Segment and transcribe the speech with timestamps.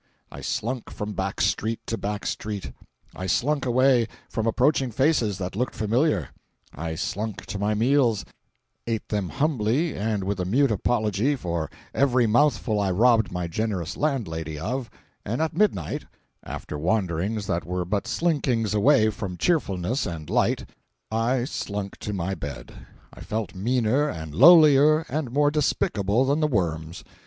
[0.31, 2.71] I slunk from back street to back street,
[3.15, 6.29] I slunk away from approaching faces that looked familiar,
[6.73, 8.25] I slunk to my meals,
[8.87, 13.95] ate them humbly and with a mute apology for every mouthful I robbed my generous
[13.95, 14.89] landlady of,
[15.23, 16.05] and at midnight,
[16.43, 20.65] after wanderings that were but slinkings away from cheerfulness and light,
[21.11, 22.73] I slunk to my bed.
[23.13, 27.03] I felt meaner, and lowlier and more despicable than the worms.